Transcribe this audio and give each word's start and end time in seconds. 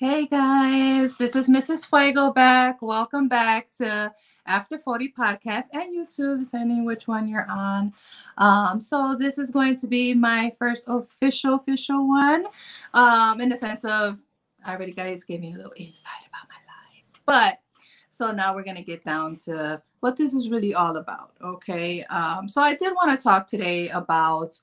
Hey 0.00 0.24
guys, 0.24 1.14
this 1.18 1.36
is 1.36 1.50
Mrs. 1.50 1.84
Fuego 1.84 2.32
back. 2.32 2.80
Welcome 2.80 3.28
back 3.28 3.70
to 3.72 4.10
After 4.46 4.78
40 4.78 5.12
Podcast 5.12 5.64
and 5.74 5.94
YouTube, 5.94 6.40
depending 6.40 6.86
which 6.86 7.06
one 7.06 7.28
you're 7.28 7.46
on. 7.50 7.92
Um, 8.38 8.80
so 8.80 9.14
this 9.14 9.36
is 9.36 9.50
going 9.50 9.76
to 9.76 9.86
be 9.86 10.14
my 10.14 10.54
first 10.58 10.84
official, 10.88 11.56
official 11.56 12.08
one. 12.08 12.46
Um, 12.94 13.42
in 13.42 13.50
the 13.50 13.58
sense 13.58 13.84
of 13.84 14.20
I 14.64 14.74
already 14.74 14.92
guys 14.92 15.22
gave 15.22 15.40
me 15.40 15.52
a 15.52 15.56
little 15.58 15.74
insight 15.76 16.24
about 16.30 16.48
my 16.48 16.56
life. 16.56 17.20
But 17.26 17.60
so 18.08 18.30
now 18.30 18.54
we're 18.54 18.64
gonna 18.64 18.82
get 18.82 19.04
down 19.04 19.36
to 19.44 19.82
what 20.00 20.16
this 20.16 20.32
is 20.32 20.48
really 20.48 20.72
all 20.72 20.96
about. 20.96 21.32
Okay. 21.44 22.04
Um, 22.04 22.48
so 22.48 22.62
I 22.62 22.74
did 22.74 22.94
want 22.94 23.10
to 23.10 23.22
talk 23.22 23.46
today 23.46 23.90
about 23.90 24.58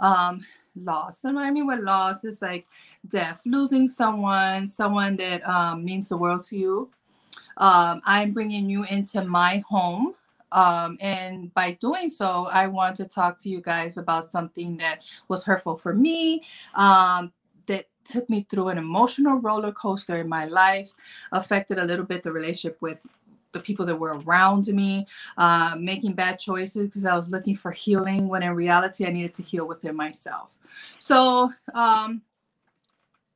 um 0.00 0.44
loss. 0.76 1.24
And 1.24 1.36
what 1.36 1.44
I 1.44 1.50
mean 1.50 1.66
with 1.66 1.80
loss 1.80 2.24
is 2.24 2.42
like 2.42 2.66
death, 3.08 3.42
losing 3.46 3.88
someone, 3.88 4.66
someone 4.66 5.16
that 5.16 5.46
um, 5.48 5.84
means 5.84 6.08
the 6.08 6.16
world 6.16 6.44
to 6.44 6.56
you. 6.56 6.90
Um, 7.56 8.00
I'm 8.04 8.32
bringing 8.32 8.68
you 8.68 8.84
into 8.84 9.24
my 9.24 9.62
home. 9.68 10.14
Um, 10.52 10.98
and 11.00 11.54
by 11.54 11.72
doing 11.80 12.10
so, 12.10 12.48
I 12.50 12.66
want 12.66 12.96
to 12.96 13.04
talk 13.04 13.38
to 13.38 13.48
you 13.48 13.60
guys 13.60 13.98
about 13.98 14.26
something 14.26 14.76
that 14.78 15.00
was 15.28 15.44
hurtful 15.44 15.76
for 15.76 15.94
me, 15.94 16.42
um, 16.74 17.32
that 17.66 17.86
took 18.04 18.28
me 18.28 18.46
through 18.50 18.68
an 18.68 18.78
emotional 18.78 19.38
roller 19.38 19.72
coaster 19.72 20.16
in 20.16 20.28
my 20.28 20.46
life, 20.46 20.90
affected 21.30 21.78
a 21.78 21.84
little 21.84 22.04
bit 22.04 22.24
the 22.24 22.32
relationship 22.32 22.78
with 22.80 22.98
the 23.52 23.60
people 23.60 23.86
that 23.86 23.96
were 23.96 24.18
around 24.20 24.66
me, 24.68 25.06
uh, 25.36 25.76
making 25.78 26.14
bad 26.14 26.38
choices 26.38 26.86
because 26.86 27.04
I 27.04 27.14
was 27.14 27.30
looking 27.30 27.54
for 27.54 27.72
healing 27.72 28.28
when 28.28 28.42
in 28.42 28.54
reality 28.54 29.06
I 29.06 29.10
needed 29.10 29.34
to 29.34 29.42
heal 29.42 29.66
within 29.66 29.96
myself. 29.96 30.48
So, 30.98 31.50
um, 31.74 32.22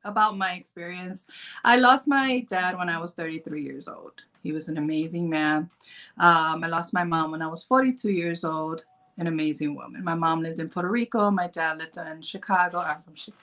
about 0.05 0.37
my 0.37 0.53
experience, 0.53 1.25
I 1.63 1.77
lost 1.77 2.07
my 2.07 2.41
dad 2.49 2.77
when 2.77 2.87
I 2.89 2.99
was 2.99 3.13
33 3.13 3.61
years 3.61 3.87
old. 3.87 4.13
He 4.43 4.51
was 4.51 4.69
an 4.69 4.77
amazing 4.77 5.29
man. 5.29 5.69
Um, 6.19 6.63
I 6.63 6.67
lost 6.67 6.93
my 6.93 7.03
mom 7.03 7.31
when 7.31 7.41
I 7.41 7.47
was 7.47 7.63
42 7.63 8.11
years 8.11 8.43
old, 8.45 8.85
an 9.17 9.27
amazing 9.27 9.75
woman. 9.75 10.03
My 10.03 10.15
mom 10.15 10.41
lived 10.41 10.59
in 10.59 10.69
Puerto 10.69 10.89
Rico. 10.89 11.31
My 11.31 11.47
dad 11.47 11.79
lived 11.79 11.97
in 11.97 12.21
Chicago. 12.21 12.79
I'm 12.79 13.01
from 13.01 13.15
Chicago. 13.15 13.41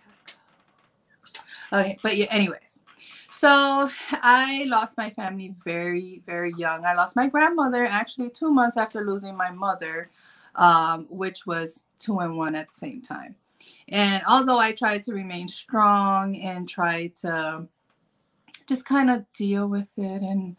Okay, 1.73 1.99
but 2.03 2.17
yeah, 2.17 2.27
anyways. 2.31 2.81
So 3.31 3.91
I 4.13 4.65
lost 4.69 4.99
my 4.99 5.11
family 5.11 5.55
very, 5.65 6.23
very 6.27 6.53
young. 6.57 6.85
I 6.85 6.95
lost 6.95 7.17
my 7.17 7.27
grandmother 7.27 7.85
actually 7.85 8.31
two 8.31 8.53
months 8.53 8.77
after 8.77 9.05
losing 9.05 9.37
my 9.37 9.51
mother, 9.51 10.11
um, 10.55 11.07
which 11.09 11.47
was 11.47 11.85
two 11.99 12.21
and 12.21 12.37
one 12.37 12.55
at 12.55 12.69
the 12.69 12.75
same 12.75 13.01
time. 13.01 13.35
And 13.89 14.23
although 14.29 14.59
I 14.59 14.73
tried 14.73 15.03
to 15.05 15.13
remain 15.13 15.49
strong 15.49 16.37
and 16.37 16.69
try 16.69 17.09
to 17.21 17.67
just 18.67 18.85
kind 18.85 19.11
of 19.11 19.25
deal 19.33 19.69
with 19.69 19.91
it 19.97 20.23
and 20.23 20.57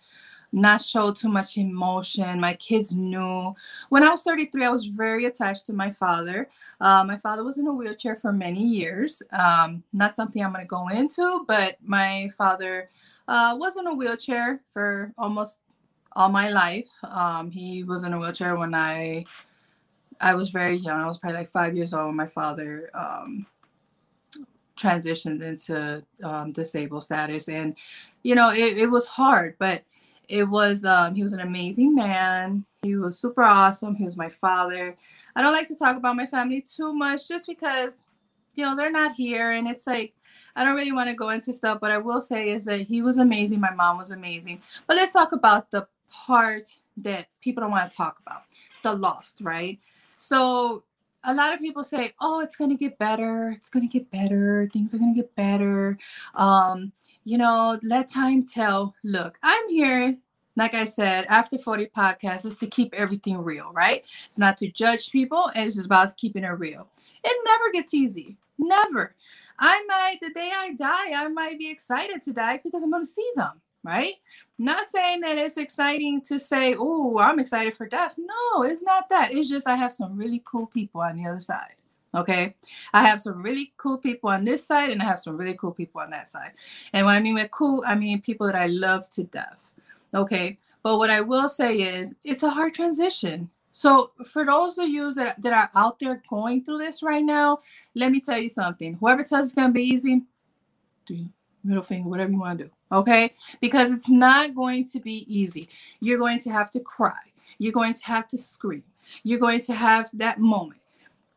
not 0.54 0.84
show 0.84 1.12
too 1.12 1.30
much 1.30 1.58
emotion. 1.58 2.40
My 2.40 2.54
kids 2.54 2.96
knew. 2.96 3.56
When 3.90 4.04
I 4.04 4.10
was 4.12 4.22
33, 4.22 4.64
I 4.64 4.70
was 4.70 4.86
very 4.86 5.26
attached 5.26 5.66
to 5.68 5.74
my 5.74 5.92
father. 5.92 6.48
Uh, 6.80 7.04
my 7.04 7.18
father 7.18 7.44
was 7.44 7.58
in 7.58 7.68
a 7.68 7.74
wheelchair 7.74 8.16
for 8.16 8.32
many 8.32 8.64
years. 8.64 9.24
Um, 9.32 9.84
not 9.92 10.16
something 10.16 10.44
I'm 10.44 10.54
going 10.54 10.64
to 10.64 10.68
go 10.68 10.88
into, 10.90 11.44
but 11.48 11.78
my 11.84 12.30
father 12.38 12.90
uh, 13.28 13.58
was 13.60 13.78
in 13.78 13.88
a 13.88 13.94
wheelchair 13.94 14.62
for 14.72 15.12
almost 15.18 15.60
all 16.16 16.30
my 16.30 16.50
life. 16.50 16.90
Um, 17.04 17.50
he 17.50 17.84
was 17.84 18.04
in 18.04 18.14
a 18.14 18.20
wheelchair 18.20 18.56
when 18.56 18.76
I 18.76 19.26
I 20.22 20.36
was 20.36 20.50
very 20.50 20.76
young. 20.76 21.00
I 21.00 21.08
was 21.08 21.18
probably 21.18 21.40
like 21.40 21.52
five 21.52 21.76
years 21.76 21.94
old 21.94 22.08
when 22.08 22.16
my 22.16 22.28
father 22.28 22.90
um, 22.94 23.46
transitioned 24.78 25.42
into 25.42 26.04
um, 26.24 26.52
disabled 26.52 27.04
status, 27.04 27.50
and 27.50 27.76
you 28.24 28.36
know 28.36 28.52
it, 28.52 28.78
it 28.78 28.90
was 28.90 29.06
hard, 29.06 29.56
but 29.60 29.84
it 30.30 30.48
was 30.48 30.86
um, 30.86 31.16
he 31.16 31.24
was 31.24 31.34
an 31.34 31.42
amazing 31.42 31.96
man. 31.96 32.66
He 32.82 32.96
was 32.96 33.20
super 33.20 33.44
awesome. 33.44 33.96
He 33.96 34.04
was 34.04 34.18
my 34.18 34.30
father. 34.30 34.96
I 35.36 35.42
don't 35.42 35.54
like 35.54 35.68
to 35.68 35.76
talk 35.76 35.98
about 35.98 36.16
my 36.16 36.28
family 36.28 36.62
too 36.62 36.94
much, 36.94 37.28
just 37.28 37.48
because 37.48 38.06
you 38.56 38.66
know 38.66 38.76
they're 38.76 38.92
not 38.92 39.16
here, 39.16 39.52
and 39.52 39.68
it's 39.68 39.88
like 39.88 40.14
I 40.56 40.64
don't 40.64 40.76
really 40.76 40.92
want 40.92 41.10
to 41.10 41.16
go 41.16 41.30
into 41.30 41.54
stuff. 41.54 41.80
But 41.82 41.92
I 41.92 41.98
will 41.98 42.22
say 42.22 42.50
is 42.50 42.66
that 42.66 42.82
he 42.82 43.02
was 43.02 43.18
amazing. 43.18 43.60
My 43.60 43.74
mom 43.74 43.98
was 43.98 44.12
amazing. 44.12 44.62
But 44.88 44.98
let's 44.98 45.14
talk 45.14 45.32
about 45.32 45.72
the 45.72 45.88
part 46.10 46.68
that 46.98 47.28
people 47.42 47.62
don't 47.62 47.72
want 47.72 47.90
to 47.90 47.98
talk 47.98 48.20
about, 48.26 48.44
the 48.84 48.94
lost, 48.94 49.42
right? 49.42 49.80
So 50.24 50.84
a 51.26 51.34
lot 51.34 51.54
of 51.54 51.60
people 51.60 51.84
say, 51.84 52.14
"Oh, 52.22 52.40
it's 52.40 52.56
going 52.56 52.70
to 52.70 52.78
get 52.78 52.98
better. 52.98 53.54
It's 53.58 53.70
going 53.70 53.88
to 53.88 53.92
get 53.92 54.10
better. 54.10 54.70
Things 54.72 54.94
are 54.94 54.98
going 54.98 55.14
to 55.14 55.22
get 55.22 55.36
better." 55.36 55.98
Um, 56.36 56.94
you 57.26 57.38
know, 57.38 57.78
let 57.84 58.10
time 58.10 58.46
tell. 58.46 58.96
Look, 59.04 59.38
I'm 59.44 59.68
here. 59.70 60.18
Like 60.56 60.76
I 60.76 60.86
said, 60.86 61.26
after 61.30 61.58
40 61.58 61.88
podcasts 61.88 62.46
is 62.46 62.58
to 62.60 62.68
keep 62.68 62.94
everything 62.94 63.38
real, 63.38 63.72
right? 63.74 64.04
It's 64.30 64.38
not 64.38 64.56
to 64.58 64.72
judge 64.72 65.12
people, 65.12 65.52
and 65.56 65.66
it's 65.68 65.76
just 65.76 65.88
about 65.88 66.16
keeping 66.16 66.44
it 66.44 66.60
real. 66.60 66.88
It 67.24 67.38
never 67.44 67.72
gets 67.74 67.94
easy. 67.94 68.38
Never. 68.60 69.16
I 69.60 69.84
might, 69.88 70.20
the 70.22 70.30
day 70.34 70.52
I 70.56 70.74
die, 70.74 71.14
I 71.16 71.28
might 71.30 71.58
be 71.58 71.70
excited 71.70 72.22
to 72.24 72.34
die 72.34 72.60
because 72.64 72.84
I'm 72.84 72.92
going 72.92 73.04
to 73.04 73.10
see 73.10 73.30
them 73.36 73.63
right? 73.84 74.16
Not 74.58 74.88
saying 74.88 75.22
that 75.22 75.38
it's 75.38 75.58
exciting 75.58 76.22
to 76.22 76.40
say, 76.40 76.76
oh, 76.78 77.20
I'm 77.20 77.40
excited 77.40 77.74
for 77.74 77.86
death. 77.86 78.14
No, 78.18 78.64
it's 78.64 78.82
not 78.82 79.10
that. 79.10 79.34
It's 79.34 79.50
just 79.50 79.68
I 79.68 79.76
have 79.76 79.94
some 79.94 80.16
really 80.18 80.42
cool 80.46 80.68
people 80.68 81.02
on 81.02 81.18
the 81.18 81.28
other 81.28 81.40
side. 81.40 81.76
Okay. 82.16 82.56
I 82.94 83.04
have 83.04 83.22
some 83.22 83.42
really 83.42 83.74
cool 83.78 83.98
people 83.98 84.30
on 84.30 84.46
this 84.46 84.66
side 84.66 84.92
and 84.92 85.02
I 85.02 85.06
have 85.06 85.20
some 85.20 85.36
really 85.36 85.56
cool 85.56 85.72
people 85.72 86.00
on 86.02 86.12
that 86.12 86.28
side. 86.28 86.52
And 86.94 87.06
what 87.06 87.16
I 87.16 87.20
mean 87.20 87.36
by 87.36 87.50
cool, 87.52 87.84
I 87.86 87.96
mean 87.96 88.22
people 88.22 88.46
that 88.48 88.56
I 88.56 88.68
love 88.68 89.10
to 89.12 89.24
death. 89.24 89.66
Okay. 90.14 90.60
But 90.84 90.98
what 90.98 91.10
I 91.10 91.22
will 91.22 91.50
say 91.50 91.78
is 91.78 92.16
it's 92.24 92.44
a 92.44 92.50
hard 92.50 92.76
transition. 92.76 93.50
So 93.72 94.12
for 94.28 94.46
those 94.46 94.78
of 94.78 94.88
you 94.88 95.12
that, 95.16 95.42
that 95.42 95.54
are 95.54 95.72
out 95.74 95.98
there 95.98 96.22
going 96.30 96.64
through 96.64 96.78
this 96.78 97.02
right 97.02 97.24
now, 97.24 97.60
let 97.96 98.12
me 98.12 98.22
tell 98.22 98.38
you 98.38 98.50
something. 98.50 98.94
Whoever 98.96 99.24
tells 99.24 99.48
it's 99.48 99.56
gonna 99.56 99.74
be 99.74 99.82
easy, 99.82 100.22
do 101.08 101.28
middle 101.64 101.82
finger, 101.82 102.08
whatever 102.08 102.32
you 102.32 102.40
want 102.40 102.60
to 102.60 102.66
do 102.66 102.72
okay? 102.94 103.34
Because 103.60 103.92
it's 103.92 104.10
not 104.10 104.56
going 104.56 104.86
to 104.90 105.00
be 105.00 105.26
easy. 105.28 105.68
You're 106.00 106.20
going 106.20 106.40
to 106.40 106.52
have 106.52 106.72
to 106.72 106.80
cry. 106.80 107.20
You're 107.58 107.74
going 107.74 107.94
to 107.94 108.06
have 108.06 108.28
to 108.30 108.38
scream. 108.38 108.84
You're 109.24 109.40
going 109.40 109.62
to 109.62 109.74
have 109.74 110.10
that 110.14 110.40
moment. 110.40 110.80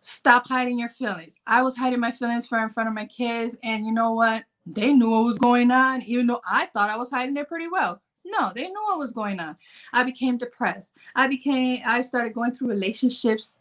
Stop 0.00 0.46
hiding 0.46 0.78
your 0.78 0.88
feelings. 0.88 1.40
I 1.46 1.62
was 1.62 1.76
hiding 1.76 1.98
my 1.98 2.12
feelings 2.12 2.46
for 2.46 2.58
in 2.58 2.70
front 2.70 2.88
of 2.88 2.94
my 2.94 3.06
kids, 3.06 3.56
and 3.64 3.84
you 3.84 3.92
know 3.92 4.12
what? 4.12 4.44
They 4.64 4.92
knew 4.92 5.10
what 5.10 5.24
was 5.24 5.38
going 5.38 5.70
on, 5.70 6.02
even 6.02 6.26
though 6.26 6.42
I 6.48 6.66
thought 6.66 6.90
I 6.90 6.96
was 6.96 7.10
hiding 7.10 7.36
it 7.36 7.48
pretty 7.48 7.68
well. 7.68 8.00
No, 8.24 8.52
they 8.54 8.68
knew 8.68 8.82
what 8.84 8.98
was 8.98 9.12
going 9.12 9.38
on. 9.40 9.56
I 9.92 10.02
became 10.02 10.36
depressed. 10.36 10.92
I 11.14 11.28
became, 11.28 11.80
I 11.84 12.02
started 12.02 12.34
going 12.34 12.52
through 12.52 12.68
relationships 12.68 13.58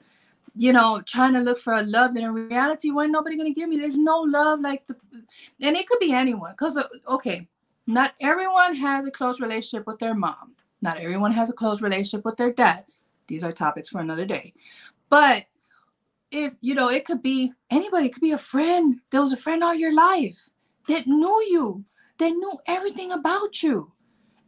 you 0.56 0.72
know, 0.72 1.02
trying 1.06 1.34
to 1.34 1.40
look 1.40 1.60
for 1.60 1.74
a 1.74 1.82
love 1.82 2.14
that 2.14 2.24
in 2.24 2.34
reality 2.34 2.90
wasn't 2.90 3.12
nobody 3.12 3.38
gonna 3.38 3.52
give 3.52 3.68
me. 3.68 3.78
There's 3.78 3.98
no 3.98 4.22
love 4.22 4.62
like 4.62 4.88
the, 4.88 4.96
and 5.62 5.76
it 5.76 5.88
could 5.88 6.00
be 6.00 6.14
anyone. 6.14 6.56
Cause 6.56 6.78
uh, 6.78 6.88
okay, 7.10 7.48
not 7.88 8.14
everyone 8.22 8.76
has 8.76 9.06
a 9.06 9.12
close 9.12 9.40
relationship 9.40 9.88
with 9.88 10.00
their 10.00 10.16
mom. 10.16 10.56
Not 10.82 10.98
everyone 10.98 11.32
has 11.34 11.50
a 11.50 11.54
close 11.54 11.82
relationship 11.82 12.26
with 12.26 12.38
their 12.38 12.52
dad. 12.52 12.86
These 13.28 13.44
are 13.44 13.52
topics 13.52 13.90
for 13.90 14.00
another 14.00 14.26
day. 14.26 14.54
But 15.10 15.46
if 16.32 16.56
you 16.62 16.76
know, 16.76 16.90
it 16.90 17.06
could 17.06 17.22
be 17.22 17.54
anybody, 17.70 18.08
it 18.08 18.14
could 18.14 18.22
be 18.22 18.32
a 18.32 18.38
friend. 18.38 19.00
There 19.12 19.22
was 19.22 19.34
a 19.34 19.38
friend 19.38 19.64
all 19.64 19.74
your 19.74 19.96
life 19.96 20.50
that 20.88 21.08
knew 21.08 21.46
you, 21.50 21.86
that 22.18 22.30
knew 22.30 22.58
everything 22.68 23.12
about 23.12 23.64
you. 23.64 23.92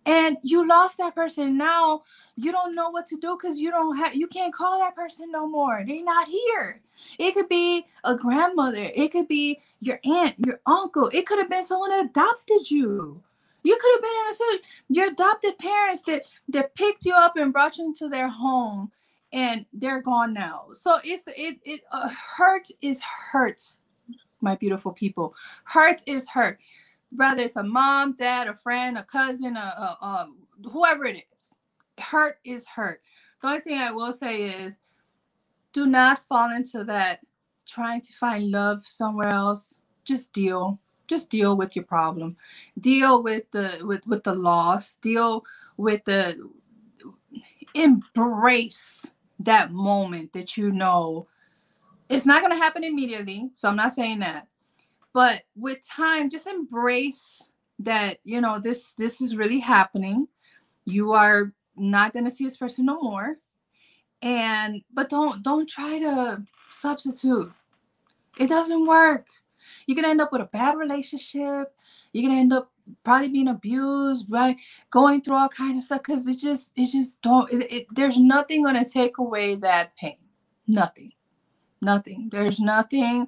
And 0.05 0.37
you 0.41 0.67
lost 0.67 0.97
that 0.97 1.15
person. 1.15 1.57
Now 1.57 2.03
you 2.35 2.51
don't 2.51 2.75
know 2.75 2.89
what 2.89 3.07
to 3.07 3.17
do 3.17 3.35
because 3.35 3.59
you 3.59 3.71
don't 3.71 3.97
have 3.97 4.15
you 4.15 4.27
can't 4.27 4.53
call 4.53 4.79
that 4.79 4.95
person 4.95 5.31
no 5.31 5.47
more. 5.47 5.83
They're 5.85 6.03
not 6.03 6.27
here. 6.27 6.81
It 7.19 7.33
could 7.33 7.49
be 7.49 7.85
a 8.03 8.15
grandmother, 8.15 8.89
it 8.95 9.11
could 9.11 9.27
be 9.27 9.59
your 9.79 9.99
aunt, 10.03 10.35
your 10.45 10.59
uncle, 10.65 11.09
it 11.13 11.25
could 11.25 11.39
have 11.39 11.49
been 11.49 11.63
someone 11.63 11.91
that 11.91 12.05
adopted 12.05 12.71
you. 12.71 13.21
You 13.67 13.77
could 13.81 13.95
have 13.95 14.01
been 14.01 14.21
in 14.21 14.31
a 14.31 14.33
certain 14.33 14.59
your 14.87 15.07
adopted 15.11 15.57
parents 15.57 16.01
that 16.03 16.23
that 16.47 16.73
picked 16.73 17.05
you 17.05 17.13
up 17.13 17.35
and 17.35 17.51
brought 17.51 17.77
you 17.77 17.85
into 17.85 18.07
their 18.07 18.29
home, 18.29 18.93
and 19.33 19.65
they're 19.73 20.01
gone 20.01 20.31
now. 20.33 20.67
So 20.73 20.99
it's 21.03 21.25
it 21.27 21.59
it 21.65 21.81
uh, 21.91 22.09
hurt 22.37 22.69
is 22.81 23.01
hurt, 23.01 23.61
my 24.39 24.55
beautiful 24.55 24.93
people. 24.93 25.35
Hurt 25.65 26.01
is 26.07 26.29
hurt. 26.29 26.59
Whether 27.11 27.43
it's 27.43 27.57
a 27.57 27.63
mom, 27.63 28.13
dad, 28.13 28.47
a 28.47 28.53
friend, 28.53 28.97
a 28.97 29.03
cousin, 29.03 29.57
a, 29.57 29.59
a, 29.59 30.05
a 30.05 30.29
whoever 30.69 31.03
it 31.03 31.25
is, 31.35 31.53
hurt 31.97 32.39
is 32.45 32.65
hurt. 32.65 33.01
The 33.41 33.47
only 33.49 33.59
thing 33.59 33.79
I 33.79 33.91
will 33.91 34.13
say 34.13 34.43
is, 34.43 34.79
do 35.73 35.87
not 35.87 36.25
fall 36.29 36.51
into 36.51 36.85
that 36.85 37.19
trying 37.65 37.99
to 37.99 38.13
find 38.13 38.49
love 38.49 38.87
somewhere 38.87 39.27
else. 39.27 39.81
Just 40.05 40.31
deal 40.31 40.79
just 41.07 41.29
deal 41.29 41.55
with 41.57 41.75
your 41.75 41.85
problem. 41.85 42.37
Deal 42.79 43.23
with 43.23 43.49
the 43.51 43.81
with 43.83 44.05
with 44.07 44.23
the 44.23 44.35
loss. 44.35 44.95
Deal 44.95 45.43
with 45.77 46.03
the 46.05 46.49
embrace 47.73 49.05
that 49.39 49.71
moment 49.71 50.33
that 50.33 50.57
you 50.57 50.71
know 50.71 51.27
it's 52.09 52.25
not 52.25 52.41
going 52.41 52.51
to 52.51 52.57
happen 52.57 52.83
immediately 52.83 53.51
so 53.55 53.69
i'm 53.69 53.75
not 53.75 53.93
saying 53.93 54.19
that. 54.19 54.47
But 55.13 55.43
with 55.55 55.87
time 55.87 56.29
just 56.29 56.47
embrace 56.47 57.51
that 57.79 58.19
you 58.23 58.41
know 58.41 58.59
this 58.59 58.93
this 58.93 59.21
is 59.21 59.35
really 59.35 59.59
happening. 59.59 60.27
You 60.85 61.13
are 61.13 61.53
not 61.75 62.13
going 62.13 62.25
to 62.25 62.31
see 62.31 62.43
this 62.43 62.57
person 62.57 62.85
no 62.85 63.01
more. 63.01 63.37
And 64.21 64.81
but 64.93 65.09
don't 65.09 65.43
don't 65.43 65.69
try 65.69 65.99
to 65.99 66.43
substitute. 66.71 67.51
It 68.37 68.47
doesn't 68.47 68.85
work 68.85 69.27
you're 69.85 69.95
gonna 69.95 70.07
end 70.07 70.21
up 70.21 70.31
with 70.31 70.41
a 70.41 70.45
bad 70.45 70.77
relationship 70.77 71.75
you're 72.13 72.27
gonna 72.27 72.39
end 72.39 72.53
up 72.53 72.71
probably 73.03 73.27
being 73.27 73.49
abused 73.49 74.25
right 74.29 74.57
going 74.89 75.21
through 75.21 75.35
all 75.35 75.49
kind 75.49 75.77
of 75.77 75.83
stuff 75.83 76.01
because 76.05 76.27
it 76.27 76.37
just 76.37 76.71
it 76.75 76.87
just 76.87 77.21
don't 77.21 77.51
it, 77.51 77.71
it, 77.71 77.87
there's 77.91 78.19
nothing 78.19 78.63
gonna 78.63 78.85
take 78.85 79.17
away 79.17 79.55
that 79.55 79.95
pain 79.97 80.17
nothing 80.67 81.11
nothing 81.81 82.29
there's 82.31 82.59
nothing 82.59 83.27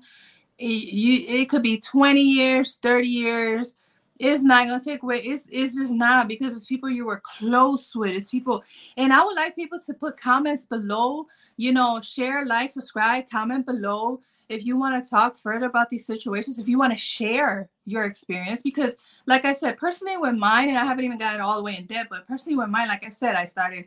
it, 0.58 0.66
you 0.66 1.26
it 1.28 1.50
could 1.50 1.64
be 1.64 1.80
20 1.80 2.22
years 2.22 2.80
30 2.82 3.08
years 3.08 3.76
it's 4.20 4.44
not 4.44 4.68
gonna 4.68 4.84
take 4.84 5.02
away. 5.02 5.22
It's 5.22 5.48
it's 5.50 5.78
just 5.78 5.94
not 5.94 6.28
because 6.28 6.56
it's 6.56 6.66
people 6.66 6.90
you 6.90 7.06
were 7.06 7.22
close 7.24 7.96
with. 7.96 8.12
It's 8.12 8.30
people, 8.30 8.62
and 8.98 9.14
I 9.14 9.24
would 9.24 9.38
like 9.38 9.56
people 9.56 9.80
to 9.86 9.94
put 9.94 10.20
comments 10.20 10.66
below. 10.66 11.26
You 11.56 11.72
know, 11.72 12.02
share, 12.02 12.46
like, 12.46 12.74
subscribe, 12.74 13.30
comment 13.30 13.66
below 13.66 14.20
if 14.50 14.66
you 14.66 14.78
want 14.78 15.02
to 15.02 15.10
talk 15.10 15.38
further 15.38 15.68
about 15.68 15.90
these 15.90 16.06
situations. 16.06 16.60
If 16.60 16.68
you 16.68 16.78
want 16.78 16.92
to 16.92 16.98
share 16.98 17.70
your 17.86 18.04
experience, 18.04 18.62
because 18.62 18.96
like 19.26 19.46
I 19.46 19.54
said, 19.54 19.78
personally 19.78 20.18
with 20.18 20.36
mine, 20.36 20.70
and 20.70 20.78
I 20.78 20.86
haven't 20.86 21.06
even 21.06 21.20
gotten 21.20 21.40
all 21.40 21.58
the 21.58 21.64
way 21.64 21.78
in 21.78 21.86
depth, 21.86 22.10
but 22.10 22.28
personally 22.28 22.58
with 22.58 22.70
mine, 22.70 22.88
like 22.88 23.06
I 23.06 23.10
said, 23.10 23.36
I 23.36 23.46
started 23.46 23.86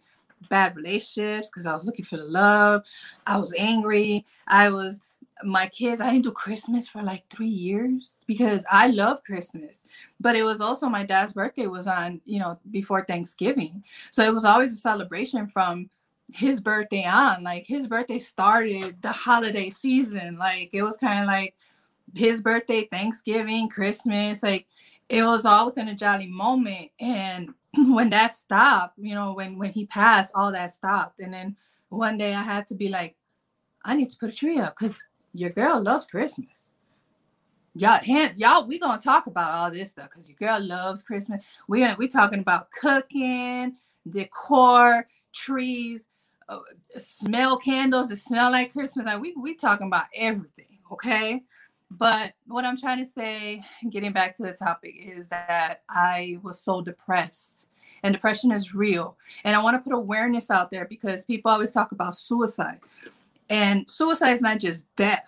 bad 0.49 0.77
relationships 0.77 1.49
because 1.49 1.67
I 1.67 1.75
was 1.75 1.85
looking 1.85 2.05
for 2.05 2.17
the 2.17 2.25
love. 2.25 2.85
I 3.27 3.37
was 3.39 3.53
angry. 3.59 4.25
I 4.47 4.71
was 4.71 5.03
my 5.45 5.67
kids 5.67 6.01
i 6.01 6.11
didn't 6.11 6.25
do 6.25 6.31
christmas 6.31 6.89
for 6.89 7.03
like 7.03 7.25
three 7.29 7.49
years 7.49 8.21
because 8.27 8.65
i 8.71 8.87
love 8.87 9.25
christmas 9.25 9.81
but 10.21 10.37
it 10.37 10.43
was 10.43 10.61
also 10.61 10.89
my 10.89 11.03
dad's 11.05 11.33
birthday 11.33 11.67
was 11.67 11.87
on 11.87 12.21
you 12.25 12.39
know 12.39 12.59
before 12.71 13.05
thanksgiving 13.05 13.83
so 14.11 14.23
it 14.23 14.33
was 14.33 14.45
always 14.45 14.73
a 14.73 14.77
celebration 14.77 15.47
from 15.47 15.91
his 16.31 16.61
birthday 16.61 17.05
on 17.05 17.43
like 17.43 17.65
his 17.67 17.87
birthday 17.87 18.19
started 18.19 19.01
the 19.03 19.13
holiday 19.13 19.69
season 19.71 20.37
like 20.39 20.71
it 20.73 20.83
was 20.83 20.97
kind 20.97 21.21
of 21.21 21.27
like 21.27 21.55
his 22.15 22.41
birthday 22.41 22.87
thanksgiving 22.87 23.69
christmas 23.69 24.43
like 24.43 24.67
it 25.09 25.23
was 25.25 25.45
all 25.45 25.67
within 25.67 25.89
a 25.89 25.95
jolly 25.95 26.27
moment 26.27 26.91
and 27.01 27.51
when 27.89 28.09
that 28.09 28.33
stopped 28.33 28.99
you 28.99 29.15
know 29.15 29.35
when 29.35 29.59
when 29.59 29.71
he 29.71 29.85
passed 29.87 30.33
all 30.35 30.53
that 30.53 30.73
stopped 30.73 31.21
and 31.21 31.35
then 31.35 31.55
one 31.91 32.17
day 32.17 32.35
i 32.35 32.43
had 32.43 32.67
to 32.67 32.75
be 32.75 32.89
like 32.89 33.15
i 33.85 33.95
need 33.95 34.09
to 34.09 34.17
put 34.17 34.31
a 34.31 34.37
tree 34.37 34.59
up 34.59 34.75
because 34.79 35.03
your 35.33 35.51
girl 35.51 35.81
loves 35.83 36.07
Christmas. 36.07 36.71
Y'all, 37.75 37.99
hand, 37.99 38.35
y'all, 38.37 38.67
we 38.67 38.79
gonna 38.79 39.01
talk 39.01 39.27
about 39.27 39.53
all 39.53 39.71
this 39.71 39.93
stuff 39.93 40.11
because 40.11 40.29
your 40.29 40.37
girl 40.37 40.61
loves 40.61 41.03
Christmas. 41.03 41.43
We 41.69 41.87
we 41.95 42.07
talking 42.07 42.41
about 42.41 42.71
cooking, 42.71 43.77
decor, 44.09 45.07
trees, 45.33 46.09
uh, 46.49 46.61
smell 46.99 47.57
candles 47.57 48.09
that 48.09 48.17
smell 48.17 48.51
like 48.51 48.73
Christmas. 48.73 49.07
Like 49.07 49.21
we 49.21 49.35
we 49.35 49.55
talking 49.55 49.87
about 49.87 50.07
everything, 50.15 50.79
okay? 50.91 51.43
But 51.91 52.33
what 52.47 52.65
I'm 52.65 52.79
trying 52.79 52.99
to 52.99 53.07
say, 53.07 53.63
getting 53.91 54.13
back 54.13 54.35
to 54.37 54.43
the 54.43 54.53
topic, 54.53 54.95
is 54.99 55.29
that 55.29 55.83
I 55.91 56.39
was 56.43 56.61
so 56.61 56.81
depressed 56.81 57.67
and 58.03 58.15
depression 58.15 58.51
is 58.51 58.75
real. 58.75 59.17
And 59.45 59.55
I 59.55 59.63
want 59.63 59.77
to 59.77 59.81
put 59.81 59.97
awareness 59.97 60.51
out 60.51 60.71
there 60.71 60.87
because 60.87 61.25
people 61.25 61.51
always 61.51 61.73
talk 61.73 61.93
about 61.93 62.15
suicide. 62.15 62.81
And 63.51 63.91
suicide 63.91 64.33
is 64.33 64.43
not 64.43 64.59
just 64.59 64.95
death. 64.97 65.25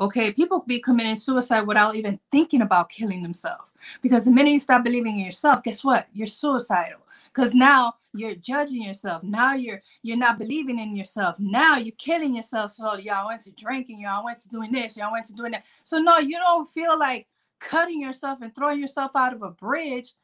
Okay, 0.00 0.32
people 0.32 0.64
be 0.66 0.80
committing 0.80 1.16
suicide 1.16 1.66
without 1.66 1.96
even 1.96 2.20
thinking 2.30 2.62
about 2.62 2.88
killing 2.88 3.22
themselves. 3.22 3.70
Because 4.02 4.24
the 4.24 4.30
minute 4.30 4.52
you 4.52 4.60
stop 4.60 4.84
believing 4.84 5.18
in 5.18 5.24
yourself, 5.24 5.62
guess 5.62 5.82
what? 5.82 6.08
You're 6.12 6.26
suicidal. 6.26 7.00
Because 7.32 7.54
now 7.54 7.94
you're 8.14 8.34
judging 8.34 8.82
yourself. 8.82 9.22
Now 9.22 9.54
you're 9.54 9.82
you're 10.02 10.16
not 10.16 10.38
believing 10.38 10.78
in 10.78 10.96
yourself. 10.96 11.36
Now 11.38 11.76
you're 11.76 11.94
killing 11.98 12.34
yourself 12.34 12.72
slowly. 12.72 13.04
Y'all 13.04 13.26
went 13.26 13.42
to 13.42 13.50
drinking. 13.52 14.00
Y'all 14.00 14.24
went 14.24 14.40
to 14.40 14.48
doing 14.48 14.72
this. 14.72 14.96
Y'all 14.96 15.12
went 15.12 15.26
to 15.26 15.34
doing 15.34 15.52
that. 15.52 15.64
So 15.84 15.98
no, 15.98 16.18
you 16.18 16.38
don't 16.38 16.68
feel 16.68 16.98
like 16.98 17.26
cutting 17.58 18.00
yourself 18.00 18.40
and 18.40 18.54
throwing 18.54 18.80
yourself 18.80 19.12
out 19.16 19.34
of 19.34 19.42
a 19.42 19.50
bridge. 19.50 20.14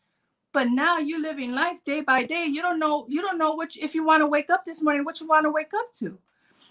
But 0.53 0.69
now 0.69 0.99
you're 0.99 1.21
living 1.21 1.53
life 1.53 1.83
day 1.85 2.01
by 2.01 2.23
day. 2.23 2.45
You 2.45 2.63
don't 2.63 2.79
know. 2.79 3.07
You 3.09 3.23
don't 3.23 3.39
know 3.39 3.53
what 3.55 3.77
if 3.77 3.95
you 3.95 4.05
want 4.05 4.21
to 4.21 4.27
wake 4.27 4.51
up 4.51 4.65
this 4.65 4.83
morning. 4.83 5.05
What 5.05 5.21
you 5.21 5.27
want 5.27 5.45
to 5.45 5.51
wake 5.51 5.75
up 5.75 5.93
to. 5.95 6.19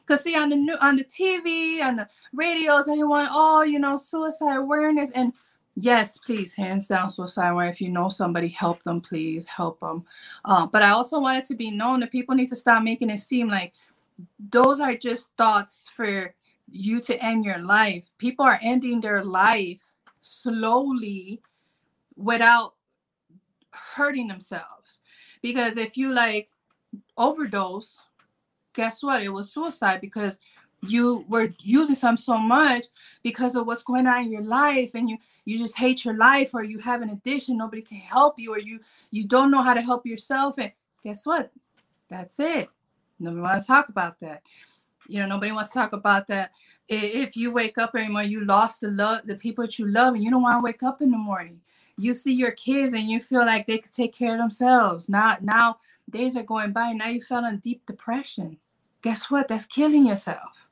Cause 0.05 0.23
see 0.23 0.35
on 0.35 0.49
the 0.49 0.55
new 0.55 0.75
on 0.81 0.97
the 0.97 1.03
TV, 1.05 1.81
on 1.81 1.95
the 1.95 2.09
radios, 2.33 2.87
everyone, 2.87 3.27
oh, 3.31 3.61
you 3.63 3.79
know, 3.79 3.97
suicide 3.97 4.57
awareness. 4.57 5.11
And 5.11 5.31
yes, 5.75 6.17
please, 6.17 6.53
hands 6.53 6.87
down, 6.87 7.09
suicide 7.09 7.49
awareness. 7.49 7.77
If 7.77 7.81
you 7.81 7.89
know 7.89 8.09
somebody, 8.09 8.49
help 8.49 8.83
them, 8.83 8.99
please 8.99 9.47
help 9.47 9.79
them. 9.79 10.03
Uh, 10.43 10.67
but 10.67 10.83
I 10.83 10.89
also 10.89 11.19
want 11.19 11.37
it 11.37 11.45
to 11.45 11.55
be 11.55 11.71
known 11.71 12.01
that 12.01 12.11
people 12.11 12.35
need 12.35 12.49
to 12.49 12.55
stop 12.55 12.83
making 12.83 13.09
it 13.09 13.19
seem 13.19 13.47
like 13.47 13.73
those 14.51 14.79
are 14.79 14.95
just 14.95 15.35
thoughts 15.37 15.89
for 15.95 16.33
you 16.69 16.99
to 17.01 17.23
end 17.23 17.45
your 17.45 17.59
life. 17.59 18.05
People 18.17 18.45
are 18.45 18.59
ending 18.61 18.99
their 18.99 19.23
life 19.23 19.79
slowly 20.21 21.41
without 22.15 22.73
hurting 23.71 24.27
themselves. 24.27 25.01
Because 25.41 25.77
if 25.77 25.97
you 25.97 26.13
like 26.13 26.49
overdose, 27.17 28.05
guess 28.73 29.03
what? 29.03 29.23
It 29.23 29.29
was 29.29 29.51
suicide 29.51 30.01
because 30.01 30.39
you 30.87 31.25
were 31.29 31.49
using 31.59 31.95
some 31.95 32.17
so 32.17 32.37
much 32.37 32.85
because 33.23 33.55
of 33.55 33.65
what's 33.65 33.83
going 33.83 34.07
on 34.07 34.23
in 34.23 34.31
your 34.31 34.43
life 34.43 34.91
and 34.95 35.09
you 35.09 35.17
you 35.45 35.57
just 35.57 35.77
hate 35.77 36.05
your 36.05 36.15
life 36.15 36.53
or 36.53 36.63
you 36.63 36.77
have 36.79 37.01
an 37.01 37.09
addiction 37.09 37.57
nobody 37.57 37.81
can 37.81 37.97
help 37.97 38.37
you 38.37 38.53
or 38.53 38.59
you 38.59 38.79
you 39.11 39.25
don't 39.25 39.51
know 39.51 39.61
how 39.61 39.73
to 39.73 39.81
help 39.81 40.05
yourself 40.05 40.57
and 40.57 40.71
guess 41.03 41.25
what? 41.25 41.51
That's 42.09 42.39
it. 42.39 42.69
Nobody 43.19 43.41
wants 43.41 43.67
to 43.67 43.73
talk 43.73 43.89
about 43.89 44.19
that. 44.21 44.41
You 45.07 45.19
know 45.19 45.27
nobody 45.27 45.51
wants 45.51 45.71
to 45.71 45.79
talk 45.79 45.93
about 45.93 46.27
that. 46.27 46.51
If 46.87 47.37
you 47.37 47.51
wake 47.51 47.77
up 47.77 47.95
anymore 47.95 48.23
you 48.23 48.43
lost 48.45 48.81
the 48.81 48.89
love 48.89 49.21
the 49.25 49.35
people 49.35 49.63
that 49.63 49.79
you 49.79 49.87
love 49.87 50.15
and 50.15 50.23
you 50.23 50.31
don't 50.31 50.41
want 50.41 50.57
to 50.57 50.63
wake 50.63 50.83
up 50.83 51.01
in 51.01 51.11
the 51.11 51.17
morning. 51.17 51.61
You 51.97 52.13
see 52.13 52.33
your 52.33 52.51
kids 52.51 52.93
and 52.93 53.09
you 53.09 53.21
feel 53.21 53.45
like 53.45 53.67
they 53.67 53.77
could 53.77 53.93
take 53.93 54.13
care 54.13 54.33
of 54.33 54.39
themselves. 54.39 55.09
Not 55.09 55.43
now 55.43 55.77
days 56.09 56.37
are 56.37 56.43
going 56.43 56.71
by 56.71 56.89
and 56.89 56.99
now 56.99 57.07
you 57.07 57.21
fell 57.21 57.45
in 57.45 57.57
deep 57.59 57.85
depression 57.85 58.57
guess 59.03 59.29
what? 59.29 59.47
That's 59.47 59.67
killing 59.67 60.07
yourself, 60.07 60.69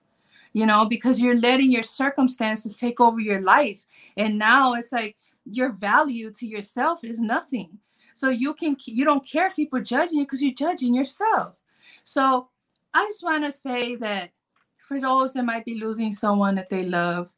you 0.53 0.65
know, 0.65 0.85
because 0.85 1.21
you're 1.21 1.39
letting 1.39 1.71
your 1.71 1.83
circumstances 1.83 2.77
take 2.77 2.99
over 2.99 3.19
your 3.19 3.41
life. 3.41 3.85
And 4.17 4.39
now 4.39 4.73
it's 4.73 4.91
like 4.91 5.17
your 5.45 5.69
value 5.69 6.31
to 6.31 6.47
yourself 6.47 7.03
is 7.03 7.19
nothing. 7.19 7.77
So 8.15 8.29
you 8.29 8.55
can, 8.55 8.77
you 8.85 9.05
don't 9.05 9.27
care 9.27 9.47
if 9.47 9.55
people 9.55 9.77
are 9.79 9.83
judging 9.83 10.17
you 10.19 10.25
because 10.25 10.41
you're 10.41 10.53
judging 10.53 10.95
yourself. 10.95 11.55
So 12.03 12.49
I 12.93 13.05
just 13.05 13.23
want 13.23 13.43
to 13.43 13.51
say 13.51 13.95
that 13.97 14.31
for 14.79 14.99
those 14.99 15.33
that 15.33 15.45
might 15.45 15.65
be 15.65 15.79
losing 15.79 16.13
someone 16.13 16.55
that 16.55 16.69
they 16.69 16.83
love, 16.83 17.31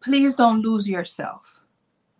please 0.00 0.34
don't 0.34 0.60
lose 0.60 0.88
yourself. 0.88 1.57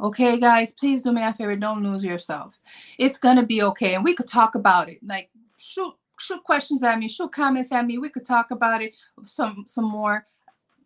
Okay, 0.00 0.38
guys, 0.38 0.72
please 0.72 1.02
do 1.02 1.12
me 1.12 1.22
a 1.22 1.32
favor. 1.32 1.56
Don't 1.56 1.82
lose 1.82 2.04
yourself. 2.04 2.60
It's 2.98 3.18
gonna 3.18 3.44
be 3.44 3.62
okay, 3.62 3.94
and 3.94 4.04
we 4.04 4.14
could 4.14 4.28
talk 4.28 4.54
about 4.54 4.88
it. 4.88 5.00
Like, 5.04 5.30
shoot, 5.56 5.92
shoot 6.20 6.42
questions 6.44 6.84
at 6.84 6.98
me, 6.98 7.08
shoot 7.08 7.32
comments 7.32 7.72
at 7.72 7.84
me. 7.84 7.98
We 7.98 8.08
could 8.08 8.24
talk 8.24 8.52
about 8.52 8.80
it 8.82 8.94
some 9.24 9.64
some 9.66 9.86
more. 9.86 10.26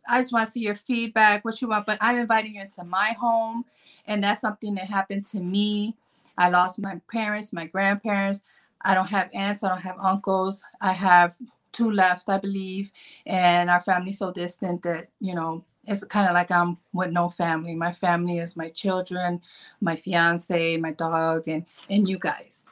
I 0.08 0.20
just 0.20 0.32
want 0.32 0.46
to 0.46 0.50
see 0.50 0.60
your 0.60 0.74
feedback, 0.74 1.44
what 1.44 1.60
you 1.60 1.68
want. 1.68 1.86
But 1.86 1.98
I'm 2.00 2.16
inviting 2.16 2.54
you 2.54 2.62
into 2.62 2.84
my 2.84 3.12
home, 3.12 3.64
and 4.06 4.24
that's 4.24 4.40
something 4.40 4.74
that 4.76 4.88
happened 4.88 5.26
to 5.26 5.40
me. 5.40 5.94
I 6.38 6.48
lost 6.48 6.78
my 6.78 7.00
parents, 7.10 7.52
my 7.52 7.66
grandparents. 7.66 8.42
I 8.80 8.94
don't 8.94 9.06
have 9.06 9.30
aunts, 9.34 9.62
I 9.62 9.68
don't 9.68 9.82
have 9.82 9.98
uncles. 10.00 10.64
I 10.80 10.92
have 10.92 11.34
two 11.72 11.90
left, 11.90 12.28
I 12.28 12.38
believe, 12.38 12.90
and 13.26 13.68
our 13.68 13.80
family's 13.80 14.18
so 14.18 14.32
distant 14.32 14.82
that 14.82 15.08
you 15.20 15.34
know 15.34 15.64
it's 15.84 16.04
kind 16.04 16.28
of 16.28 16.34
like 16.34 16.50
I'm 16.50 16.78
with 16.92 17.10
no 17.10 17.28
family. 17.28 17.74
My 17.74 17.92
family 17.92 18.38
is 18.38 18.56
my 18.56 18.70
children, 18.70 19.40
my 19.80 19.96
fiance, 19.96 20.76
my 20.76 20.92
dog, 20.92 21.48
and 21.48 21.64
and 21.90 22.08
you 22.08 22.18
guys. 22.18 22.66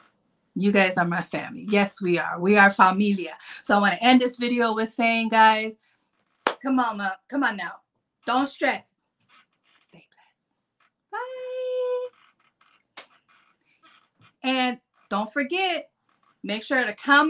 You 0.55 0.71
guys 0.71 0.97
are 0.97 1.05
my 1.05 1.21
family. 1.21 1.65
Yes, 1.69 2.01
we 2.01 2.19
are. 2.19 2.39
We 2.39 2.57
are 2.57 2.71
familia. 2.71 3.37
So 3.61 3.75
I 3.75 3.79
want 3.79 3.93
to 3.93 4.03
end 4.03 4.21
this 4.21 4.37
video 4.37 4.73
with 4.73 4.89
saying, 4.89 5.29
guys, 5.29 5.77
come 6.61 6.79
on, 6.79 6.97
ma. 6.97 7.11
come 7.29 7.43
on 7.43 7.55
now. 7.55 7.75
Don't 8.25 8.47
stress. 8.47 8.97
Stay 9.87 10.05
blessed. 10.13 11.11
Bye. 11.11 13.07
And 14.43 14.79
don't 15.09 15.31
forget, 15.31 15.89
make 16.43 16.63
sure 16.63 16.83
to 16.83 16.93
comment. 16.93 17.29